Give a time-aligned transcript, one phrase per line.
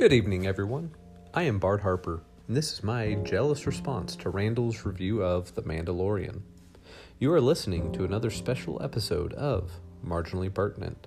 [0.00, 0.94] Good evening, everyone.
[1.34, 5.62] I am Bart Harper, and this is my jealous response to Randall's review of The
[5.62, 6.40] Mandalorian.
[7.18, 11.06] You are listening to another special episode of Marginally Pertinent.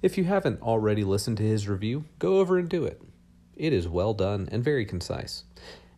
[0.00, 3.02] If you haven't already listened to his review, go over and do it.
[3.56, 5.42] It is well done and very concise.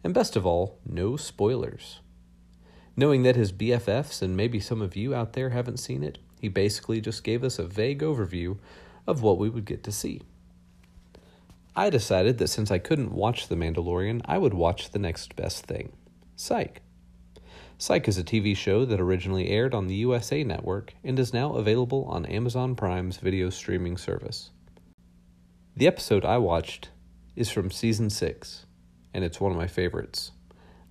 [0.03, 2.01] And best of all, no spoilers.
[2.97, 6.49] Knowing that his BFFs and maybe some of you out there haven't seen it, he
[6.49, 8.59] basically just gave us a vague overview
[9.07, 10.21] of what we would get to see.
[11.75, 15.65] I decided that since I couldn't watch The Mandalorian, I would watch the next best
[15.65, 15.93] thing
[16.37, 16.83] Psych.
[17.79, 21.55] Psych is a TV show that originally aired on the USA Network and is now
[21.55, 24.51] available on Amazon Prime's video streaming service.
[25.75, 26.91] The episode I watched
[27.35, 28.67] is from season 6,
[29.15, 30.33] and it's one of my favorites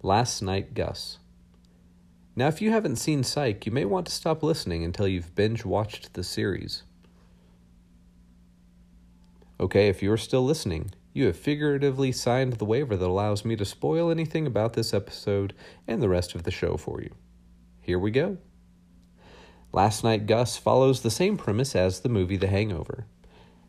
[0.01, 1.19] Last Night Gus.
[2.33, 5.65] Now, if you haven't seen Psych, you may want to stop listening until you've binge
[5.65, 6.83] watched the series.
[9.59, 13.65] Okay, if you're still listening, you have figuratively signed the waiver that allows me to
[13.65, 15.53] spoil anything about this episode
[15.87, 17.13] and the rest of the show for you.
[17.81, 18.37] Here we go.
[19.73, 23.07] Last Night Gus follows the same premise as the movie The Hangover.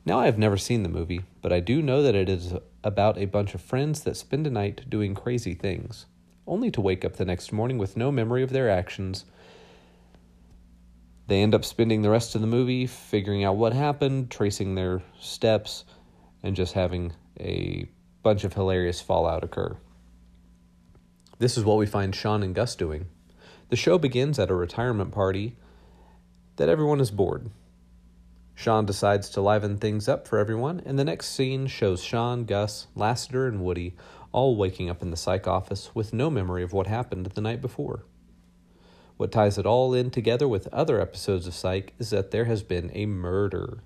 [0.05, 2.55] Now, I have never seen the movie, but I do know that it is
[2.85, 6.07] about a bunch of friends that spend a night doing crazy things
[6.53, 9.25] only to wake up the next morning with no memory of their actions.
[11.27, 15.03] They end up spending the rest of the movie figuring out what happened, tracing their
[15.19, 15.85] steps,
[16.43, 17.89] and just having a
[18.23, 19.79] bunch of hilarious fallout occur.
[21.39, 23.07] This is what we find Shawn and Gus doing.
[23.71, 25.57] The show begins at a retirement party
[26.57, 27.49] that everyone is bored.
[28.55, 32.89] Shawn decides to liven things up for everyone, and the next scene shows Shawn, Gus,
[32.95, 33.97] Lassiter, and Woody
[34.33, 37.61] all waking up in the psych office with no memory of what happened the night
[37.61, 38.05] before.
[39.17, 42.63] What ties it all in together with other episodes of Psych is that there has
[42.63, 43.83] been a murder,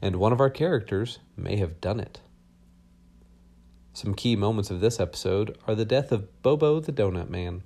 [0.00, 2.20] and one of our characters may have done it.
[3.92, 7.62] Some key moments of this episode are the death of Bobo the Donut Man,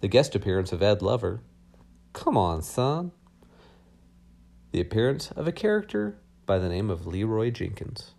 [0.00, 1.42] the guest appearance of Ed Lover.
[2.12, 3.12] Come on, son.
[4.70, 6.16] The appearance of a character
[6.46, 8.12] by the name of Leroy Jenkins.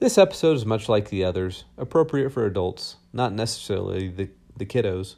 [0.00, 5.16] This episode is much like the others, appropriate for adults, not necessarily the, the kiddos,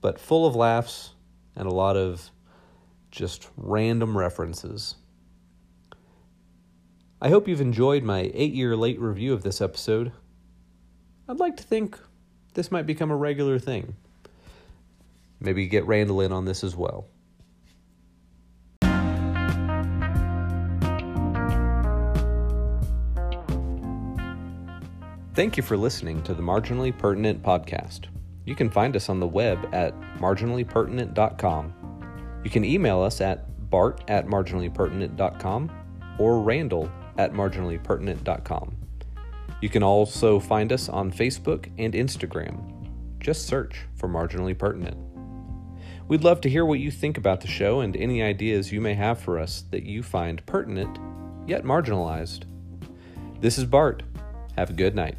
[0.00, 1.12] but full of laughs
[1.54, 2.32] and a lot of
[3.12, 4.96] just random references.
[7.22, 10.10] I hope you've enjoyed my eight year late review of this episode.
[11.28, 11.96] I'd like to think
[12.54, 13.94] this might become a regular thing.
[15.38, 17.06] Maybe get Randall in on this as well.
[25.34, 28.02] Thank you for listening to the Marginally Pertinent podcast.
[28.44, 31.74] You can find us on the web at marginallypertinent.com.
[32.44, 35.72] You can email us at bart at marginallypertinent.com
[36.20, 38.76] or randall at marginallypertinent.com.
[39.60, 42.88] You can also find us on Facebook and Instagram.
[43.18, 44.96] Just search for Marginally Pertinent.
[46.06, 48.94] We'd love to hear what you think about the show and any ideas you may
[48.94, 50.96] have for us that you find pertinent
[51.48, 52.44] yet marginalized.
[53.40, 54.04] This is Bart.
[54.56, 55.16] Have a good night.